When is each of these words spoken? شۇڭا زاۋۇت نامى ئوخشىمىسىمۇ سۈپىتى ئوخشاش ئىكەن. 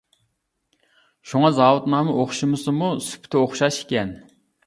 شۇڭا 1.31 1.51
زاۋۇت 1.57 1.85
نامى 1.95 2.15
ئوخشىمىسىمۇ 2.17 2.89
سۈپىتى 3.09 3.41
ئوخشاش 3.43 3.81
ئىكەن. 3.83 4.17